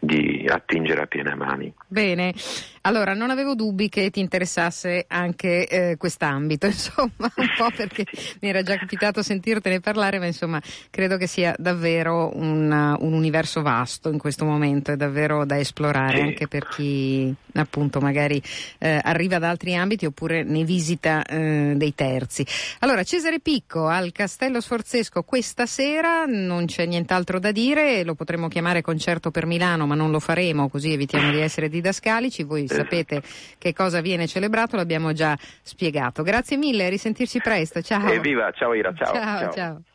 [0.00, 1.72] di attingere a piene mani.
[1.86, 2.34] Bene,
[2.82, 8.04] Allora, non avevo dubbi che ti interessasse anche eh, quest'ambito, insomma, un po' perché
[8.40, 13.60] mi era già capitato sentirtene parlare, ma insomma, credo che sia davvero un, un universo
[13.60, 16.22] vasto in questo momento, è davvero da esplorare Sì.
[16.22, 18.40] anche per chi appunto magari
[18.78, 22.46] eh, arriva da altri ambiti oppure ne visita eh, dei terzi.
[22.78, 28.48] Allora, Cesare Picco al Castello Sforzesco questa sera, non c'è nient'altro da dire, lo potremmo
[28.48, 32.42] chiamare concerto per Milano, ma non lo faremo, così evitiamo di essere didascalici.
[32.42, 33.22] Voi sapete
[33.58, 36.22] che cosa viene celebrato, l'abbiamo già spiegato.
[36.22, 37.82] Grazie mille, risentirci presto.
[37.82, 38.08] Ciao.
[38.10, 39.12] Evviva, ciao Ira, ciao.
[39.12, 39.52] ciao.
[39.52, 39.72] ciao.
[39.80, 39.89] Thank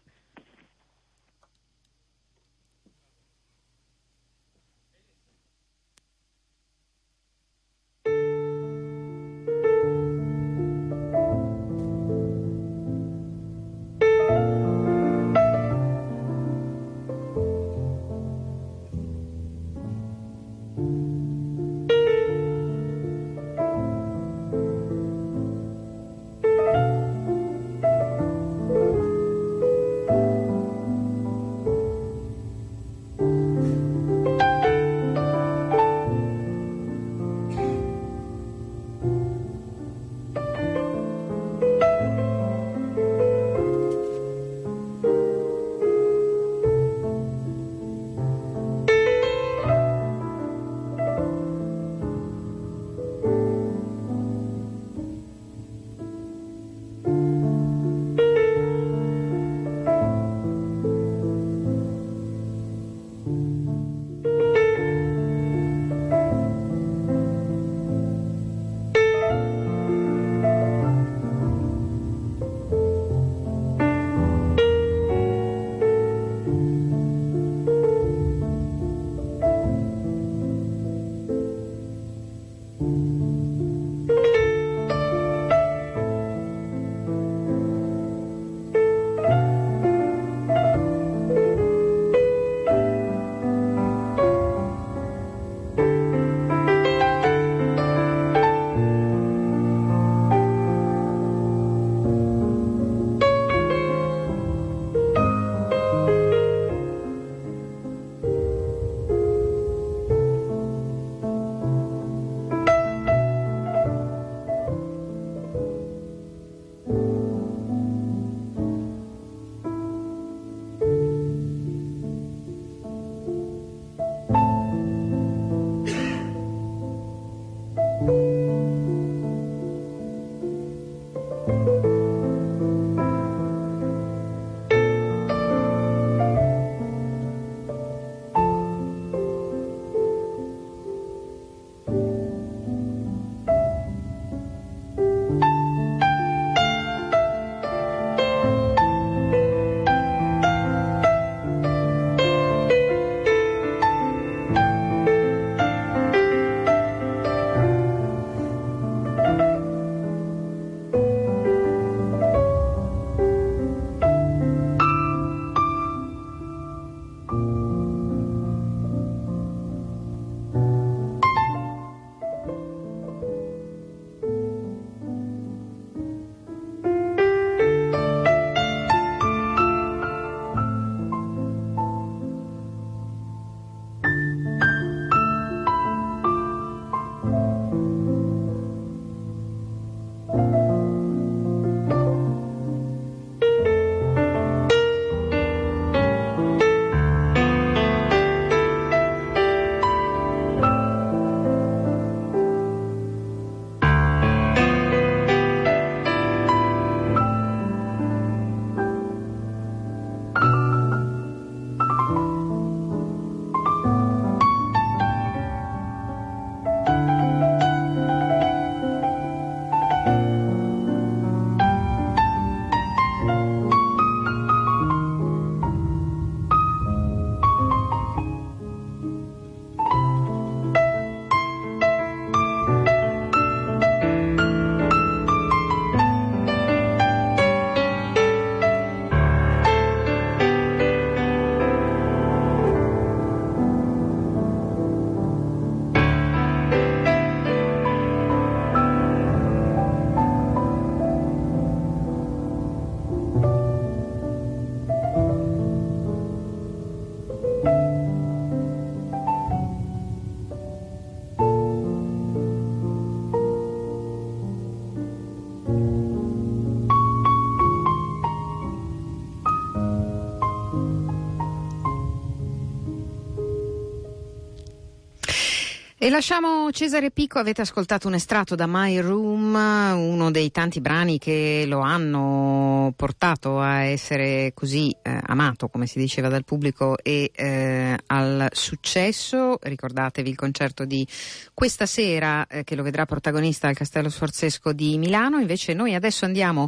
[276.06, 281.18] E lasciamo Cesare Picco, avete ascoltato un estratto da My Room, uno dei tanti brani
[281.18, 287.32] che lo hanno portato a essere così eh, amato, come si diceva dal pubblico, e
[287.34, 289.58] eh, al successo.
[289.60, 291.08] Ricordatevi il concerto di
[291.56, 295.40] questa sera eh, che lo vedrà protagonista al Castello Sforzesco di Milano.
[295.40, 296.68] Invece noi adesso andiamo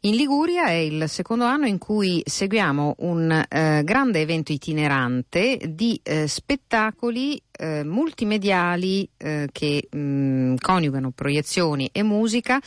[0.00, 6.00] in Liguria, è il secondo anno in cui seguiamo un eh, grande evento itinerante di
[6.02, 12.60] eh, spettacoli eh, multimediali eh, che mh, coniugano proiezioni e musica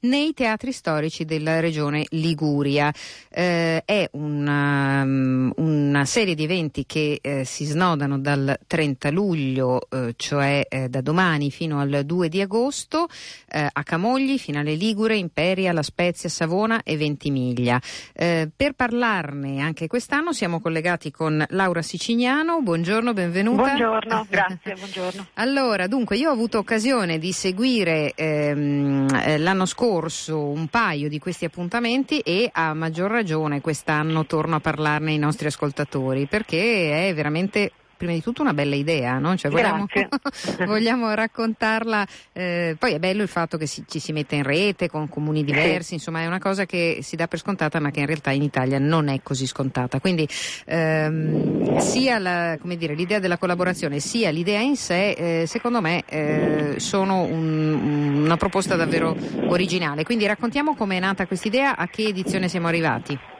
[0.00, 2.92] nei teatri storici della regione Liguria.
[3.28, 9.88] Eh, è una, um, una, serie di eventi che eh, si snodano dal 30 luglio,
[9.90, 13.06] eh, cioè eh, da domani fino al 2 di agosto,
[13.50, 17.80] a Camogli, Finale Ligure, Imperia, La Spezia, Savona e Ventimiglia.
[18.12, 22.60] Per parlarne anche quest'anno siamo collegati con Laura Sicignano.
[22.60, 23.62] Buongiorno, benvenuta.
[23.62, 25.26] Buongiorno, grazie, buongiorno.
[25.34, 31.18] Allora, dunque, io ho avuto occasione di seguire ehm, l'anno scorso scorso un paio di
[31.18, 37.14] questi appuntamenti e a maggior ragione quest'anno torno a parlarne ai nostri ascoltatori perché è
[37.14, 39.36] veramente prima di tutto una bella idea, no?
[39.36, 39.86] cioè, vogliamo,
[40.64, 42.06] vogliamo, raccontarla.
[42.32, 45.44] Eh, poi è bello il fatto che si, ci si mette in rete con comuni
[45.44, 45.94] diversi, sì.
[45.94, 48.78] insomma è una cosa che si dà per scontata ma che in realtà in Italia
[48.78, 50.00] non è così scontata.
[50.00, 50.26] Quindi
[50.66, 56.74] ehm, sia la, dire, l'idea della collaborazione sia l'idea in sé, eh, secondo me, eh,
[56.78, 59.16] sono un, una proposta davvero
[59.48, 60.04] originale.
[60.04, 63.37] Quindi raccontiamo come è nata questa idea, a che edizione siamo arrivati.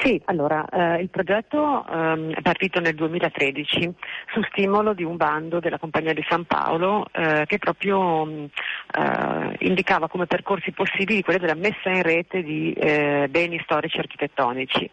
[0.00, 3.92] Sì, allora eh, il progetto ehm, è partito nel 2013
[4.32, 8.48] su stimolo di un bando della Compagnia di San Paolo eh, che proprio mh,
[8.92, 14.88] eh, indicava come percorsi possibili quelli della messa in rete di eh, beni storici architettonici.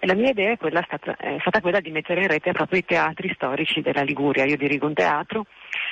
[0.00, 2.84] E la mia idea è, quella, è stata quella di mettere in rete proprio i
[2.84, 4.44] teatri storici della Liguria.
[4.44, 5.46] Io dirigo un teatro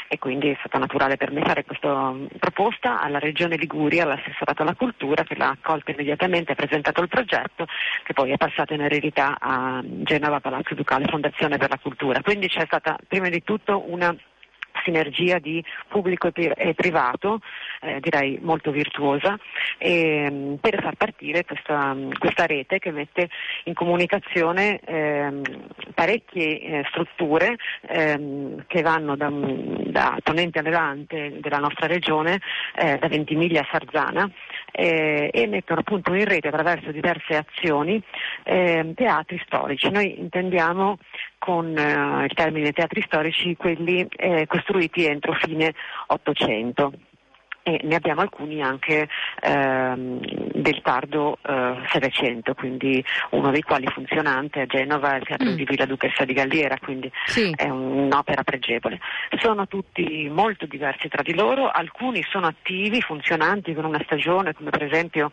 [0.08, 4.74] e quindi è stato naturale per me fare questa proposta alla Regione Liguria, all'assessorato alla
[4.74, 7.66] cultura che l'ha accolta immediatamente, ha presentato il progetto
[8.02, 12.22] che poi è passato in eredità a Genova Palazzo Ducale Fondazione per la Cultura.
[12.22, 14.14] Quindi c'è stata prima di tutto una
[14.84, 17.40] sinergia di pubblico e privato,
[17.80, 19.36] eh, direi molto virtuosa,
[19.78, 23.28] e, per far partire questa, questa, rete che mette
[23.64, 25.32] in comunicazione eh,
[25.94, 27.56] parecchie eh, strutture
[27.88, 32.40] ehm, che vanno da, da Ponente Levante della nostra regione,
[32.76, 34.30] eh, da Ventimiglia a Sarzana,
[34.70, 38.02] eh, e mettono appunto in rete attraverso diverse azioni
[38.44, 39.90] ehm, teatri storici.
[39.90, 40.98] Noi intendiamo
[41.44, 45.74] con eh, il termine teatri storici quelli eh, costruiti entro fine
[46.06, 46.94] Ottocento
[47.62, 49.08] e ne abbiamo alcuni anche
[49.40, 50.20] ehm,
[50.52, 55.50] del tardo eh, Settecento, eh, quindi uno dei quali funzionante a Genova è il Teatro
[55.50, 55.54] mm.
[55.54, 57.52] di Villa Duchessa di Galliera, quindi sì.
[57.54, 59.00] è un'opera pregevole.
[59.38, 64.70] Sono tutti molto diversi tra di loro, alcuni sono attivi, funzionanti con una stagione come
[64.70, 65.32] per esempio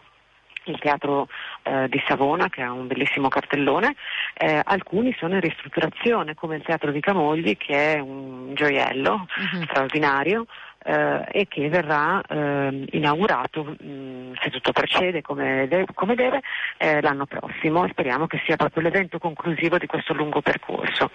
[0.66, 1.28] il teatro
[1.64, 3.96] eh, di Savona che ha un bellissimo cartellone,
[4.34, 9.14] eh, alcuni sono in ristrutturazione come il teatro di Camogli che è un gioiello
[9.54, 9.64] uh-huh.
[9.64, 10.46] straordinario
[10.84, 16.42] eh, e che verrà eh, inaugurato, mh, se tutto procede come, de- come deve,
[16.78, 21.12] eh, l'anno prossimo e speriamo che sia proprio l'evento conclusivo di questo lungo percorso.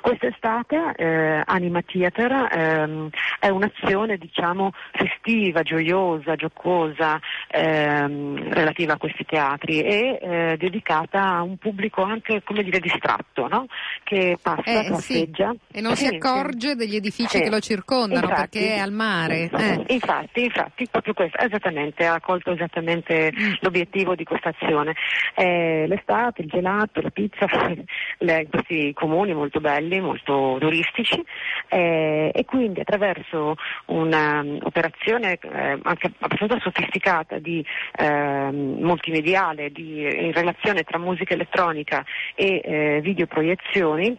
[0.00, 3.10] Quest'estate eh, Anima Theater ehm,
[3.40, 11.42] è un'azione diciamo festiva, gioiosa, giocosa ehm, relativa a questi teatri e eh, dedicata a
[11.42, 13.66] un pubblico anche come dire distratto, no?
[14.04, 15.50] che passa, eh, passeggia.
[15.50, 15.78] Sì.
[15.78, 16.74] E non sì, si accorge sì.
[16.76, 19.50] degli edifici che lo circondano Infatti, perché è al mare.
[19.50, 19.84] Eh.
[19.88, 23.52] Infatti, infatti, proprio questo, esattamente, ha colto esattamente mm.
[23.60, 24.94] l'obiettivo di questa azione.
[25.34, 27.46] Eh, l'estate, il gelato, la pizza,
[28.18, 31.22] le, questi comuni molto belli, molto turistici
[31.68, 37.64] eh, e quindi attraverso un'operazione eh, anche abbastanza sofisticata di
[37.96, 44.18] ehm, multimediale di, in relazione tra musica elettronica e eh, videoproiezioni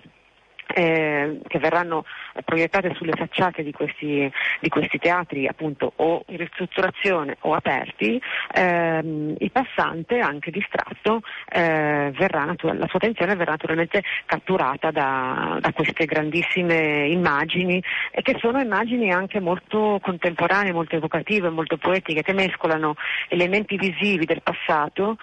[0.74, 2.05] eh, che verranno
[2.45, 8.22] proiettate sulle facciate di questi, di questi, teatri appunto o in ristrutturazione o aperti,
[8.53, 15.72] ehm, il passante anche distratto eh, verrà la sua attenzione verrà naturalmente catturata da, da
[15.74, 22.34] queste grandissime immagini e che sono immagini anche molto contemporanee, molto evocative, molto poetiche, che
[22.34, 22.95] mescolano
[23.30, 25.17] elementi visivi del passato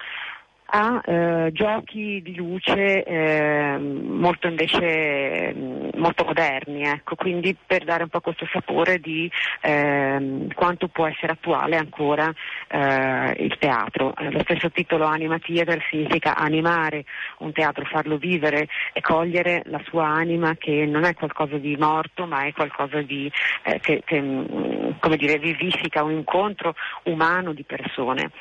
[0.69, 8.03] a eh, giochi di luce eh, molto invece mh, molto moderni, ecco, quindi per dare
[8.03, 12.31] un po' questo sapore di ehm, quanto può essere attuale ancora
[12.67, 14.13] eh, il teatro.
[14.17, 17.05] Eh, lo stesso titolo Anima Theater significa animare
[17.39, 22.25] un teatro, farlo vivere e cogliere la sua anima che non è qualcosa di morto
[22.25, 23.31] ma è qualcosa di,
[23.63, 28.31] eh, che, che mh, come dire, vivifica un incontro umano di persone.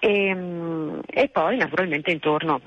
[0.00, 2.60] E, mh, e poi naturalmente intorno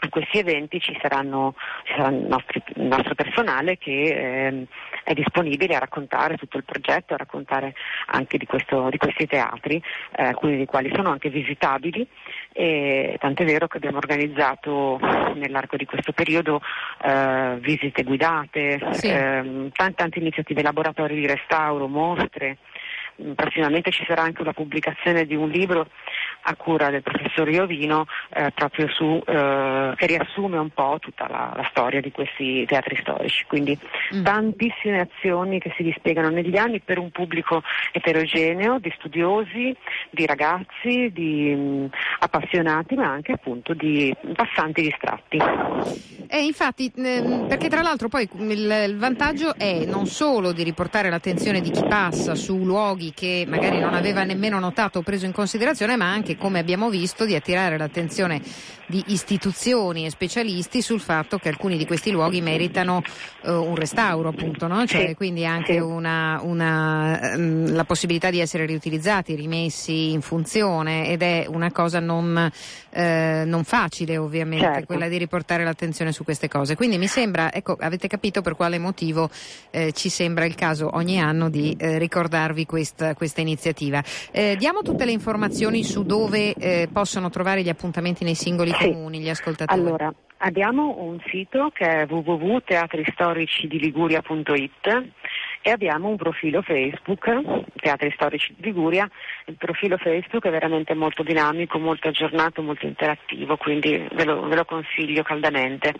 [0.00, 1.54] a questi eventi ci, saranno,
[1.84, 4.66] ci sarà il, nostri- il nostro personale che ehm,
[5.02, 7.74] è disponibile a raccontare tutto il progetto, a raccontare
[8.08, 9.82] anche di, questo- di questi teatri,
[10.16, 12.06] eh, alcuni dei quali sono anche visitabili.
[12.52, 14.98] E tant'è vero che abbiamo organizzato
[15.36, 16.60] nell'arco di questo periodo
[17.02, 19.08] eh, visite guidate, Sì.
[19.08, 22.58] ehm, tante, tante iniziative, laboratori di restauro, mostre.
[23.36, 25.86] Prossimamente ci sarà anche una pubblicazione di un libro
[26.46, 31.52] a cura del professor Iovino eh, proprio su, eh, che riassume un po' tutta la,
[31.56, 33.44] la storia di questi teatri storici.
[33.46, 33.78] Quindi
[34.14, 34.22] Mm.
[34.22, 39.74] tantissime azioni che si dispiegano negli anni per un pubblico eterogeneo di studiosi,
[40.10, 41.90] di ragazzi, di mh,
[42.20, 45.38] appassionati, ma anche appunto di passanti distratti.
[46.28, 51.60] E infatti, ehm, perché tra l'altro poi il vantaggio è non solo di riportare l'attenzione
[51.60, 55.96] di chi passa su luoghi che magari non aveva nemmeno notato o preso in considerazione,
[55.96, 58.40] ma anche, come abbiamo visto, di attirare l'attenzione
[58.86, 63.02] di istituzioni e specialisti sul fatto che alcuni di questi luoghi meritano
[63.42, 64.84] eh, un restauro, appunto, no?
[64.86, 65.78] Cioè, Sì, quindi anche sì.
[65.78, 71.98] una, una, ehm, la possibilità di essere riutilizzati, rimessi in funzione ed è una cosa
[72.00, 72.50] non,
[72.90, 74.86] eh, non facile ovviamente Certo.
[74.86, 76.76] quella di riportare l'attenzione su queste cose.
[76.76, 79.30] Quindi mi sembra, ecco, avete capito per quale motivo
[79.70, 84.02] eh, ci sembra il caso ogni anno di eh, ricordarvi questa, questa iniziativa.
[84.30, 88.90] Eh, diamo tutte le informazioni su dove eh, possono trovare gli appuntamenti nei singoli Sì.
[88.90, 89.78] comuni, gli ascoltatori.
[89.80, 95.08] Allora, abbiamo un sito che è www.teatristoricidiliguria.it
[95.66, 97.26] e abbiamo un profilo Facebook,
[97.76, 99.08] Teatri Storici di Liguria.
[99.46, 104.56] Il profilo Facebook è veramente molto dinamico, molto aggiornato, molto interattivo, quindi ve lo, ve
[104.56, 105.94] lo consiglio caldamente.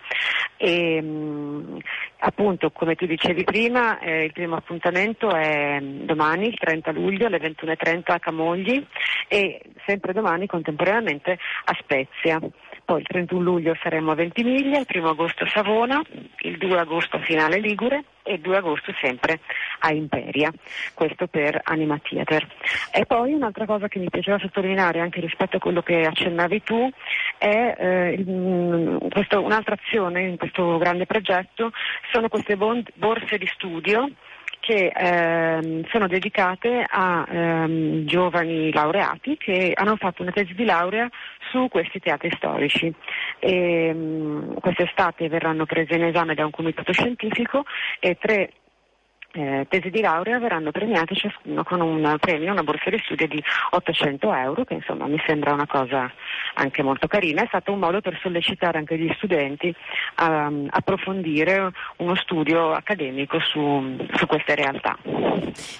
[0.59, 1.79] E, mh,
[2.19, 7.27] appunto, come tu dicevi prima, eh, il primo appuntamento è mh, domani, il 30 luglio,
[7.27, 8.87] alle 21.30 a Camogli
[9.29, 12.39] e sempre domani contemporaneamente a Spezia.
[12.85, 16.03] Poi il 31 luglio saremo a Ventimiglia, il 1 agosto a Savona,
[16.41, 19.41] il 2 agosto a Finale Ligure e il 2 agosto sempre
[19.80, 20.53] a Imperia.
[20.93, 22.47] Questo per Anima Theater.
[22.93, 26.91] E poi un'altra cosa che mi piaceva sottolineare anche rispetto a quello che accennavi tu
[27.39, 31.72] è eh, mh, questo- un'altra azione in questo grande progetto
[32.12, 34.11] sono queste borse di studio
[34.65, 41.07] che ehm, sono dedicate a ehm, giovani laureati che hanno fatto una tesi di laurea
[41.51, 42.91] su questi teatri storici.
[43.41, 47.65] E, mh, quest'estate verranno prese in esame da un comitato scientifico
[48.01, 48.53] e tre
[49.35, 53.43] eh, tesi di laurea verranno premiate ciascuno con un premio, una borsa di studio di
[53.70, 56.11] 800 euro, che insomma mi sembra una cosa
[56.55, 57.43] anche molto carina.
[57.43, 59.74] È stato un modo per sollecitare anche gli studenti
[60.16, 64.97] a um, approfondire uno studio accademico su, su queste realtà.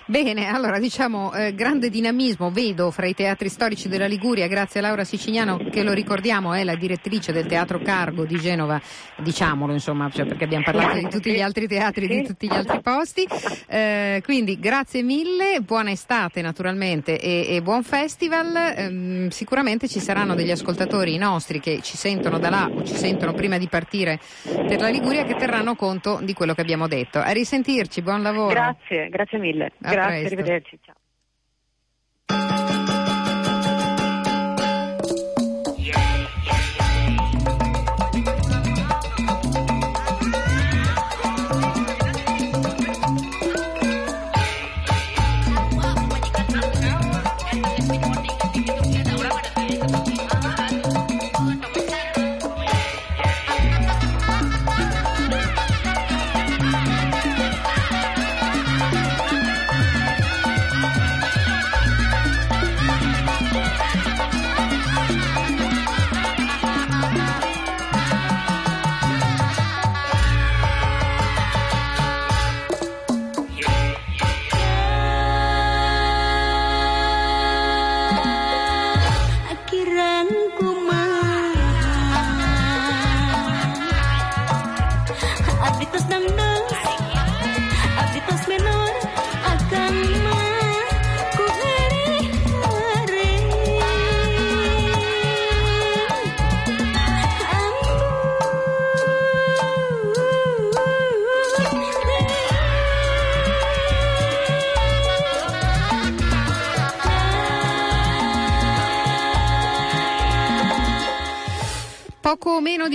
[0.07, 4.83] Bene, allora diciamo eh, grande dinamismo vedo fra i teatri storici della Liguria, grazie a
[4.83, 8.81] Laura Siciliano che lo ricordiamo è la direttrice del Teatro Cargo di Genova,
[9.17, 12.81] diciamolo insomma, cioè, perché abbiamo parlato di tutti gli altri teatri, di tutti gli altri
[12.81, 13.27] posti.
[13.67, 18.75] Eh, quindi grazie mille, buona estate naturalmente e, e buon festival.
[18.77, 23.33] Ehm, sicuramente ci saranno degli ascoltatori nostri che ci sentono da là o ci sentono
[23.33, 27.19] prima di partire per la Liguria che terranno conto di quello che abbiamo detto.
[27.19, 28.53] A risentirci, buon lavoro.
[28.53, 29.73] Grazie, grazie mille.
[29.83, 30.27] A grazie, presto.
[30.27, 30.79] arrivederci.
[30.85, 30.94] Ciao.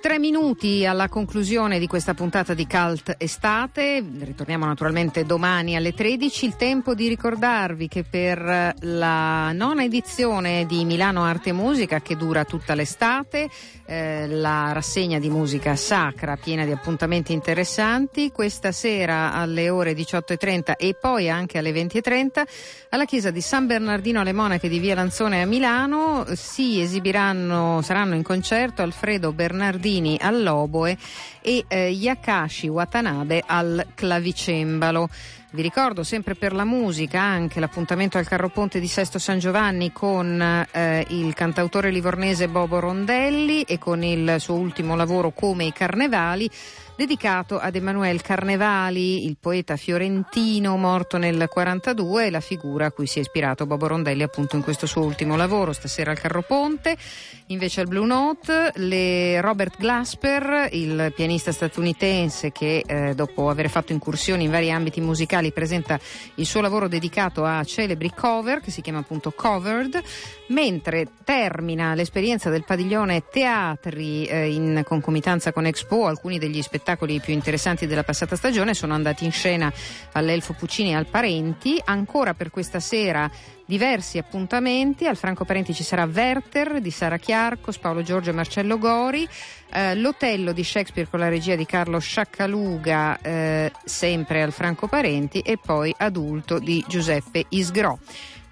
[0.00, 4.02] Poco meno di tre minuti alla conclusione di questa puntata di Cult Estate.
[4.20, 6.46] Ritorniamo naturalmente domani alle 13.
[6.46, 12.16] Il tempo di ricordarvi che per la nona edizione di Milano Arte e Musica, che
[12.16, 13.48] dura tutta l'estate,
[13.86, 20.74] eh, la rassegna di musica sacra piena di appuntamenti interessanti, questa sera alle ore 18.30
[20.76, 22.42] e poi anche alle 20.30
[22.90, 28.14] alla chiesa di San Bernardino alle Monache di Via Lanzone a Milano si esibiranno, saranno
[28.14, 29.32] in concerto Alfredo Alfredo
[29.90, 30.96] Bernardini all'oboe
[31.40, 35.08] e eh, Yakashi Watanabe al clavicembalo.
[35.52, 40.40] Vi ricordo sempre per la musica anche l'appuntamento al Carroponte di Sesto San Giovanni con
[40.40, 46.48] eh, il cantautore livornese Bobo Rondelli e con il suo ultimo lavoro Come i Carnevali
[47.00, 53.06] dedicato ad Emanuele Carnevali, il poeta fiorentino morto nel 42 e la figura a cui
[53.06, 56.94] si è ispirato Bobo Rondelli appunto in questo suo ultimo lavoro, stasera al Carroponte.
[57.46, 63.92] Invece al Blue Note le Robert Glasper, il pianista statunitense che eh, dopo aver fatto
[63.92, 65.98] incursioni in vari ambiti musicali presenta
[66.34, 70.02] il suo lavoro dedicato a celebri cover che si chiama appunto Covered,
[70.50, 77.32] mentre termina l'esperienza del padiglione teatri eh, in concomitanza con Expo, alcuni degli spettacoli più
[77.32, 79.72] interessanti della passata stagione sono andati in scena
[80.12, 81.80] all'Elfo Puccini e al Parenti.
[81.84, 83.30] Ancora per questa sera
[83.64, 85.06] diversi appuntamenti.
[85.06, 89.28] Al Franco Parenti ci sarà Werther di Sara Chiarcos, Paolo Giorgio e Marcello Gori.
[89.72, 95.40] Eh, L'Otello di Shakespeare con la regia di Carlo Sciaccaluga, eh, sempre al Franco Parenti,
[95.40, 97.96] e poi Adulto di Giuseppe Isgrò.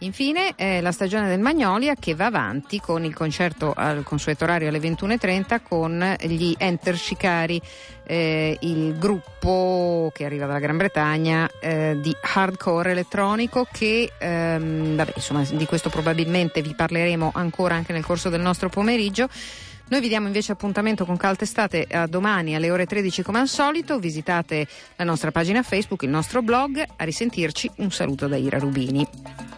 [0.00, 4.68] Infine eh, la stagione del Magnolia che va avanti con il concerto al consueto orario
[4.68, 7.60] alle 21.30 con gli Enter Shikari,
[8.06, 15.14] eh, il gruppo che arriva dalla Gran Bretagna eh, di hardcore elettronico che ehm, vabbè,
[15.16, 19.28] insomma, di questo probabilmente vi parleremo ancora anche nel corso del nostro pomeriggio.
[19.88, 23.48] Noi vi diamo invece appuntamento con Calte Estate a domani alle ore 13 come al
[23.48, 23.98] solito.
[23.98, 26.84] Visitate la nostra pagina Facebook, il nostro blog.
[26.96, 27.70] A risentirci.
[27.76, 29.57] Un saluto da Ira Rubini.